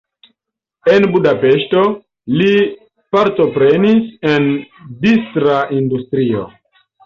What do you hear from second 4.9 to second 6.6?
distra industrio.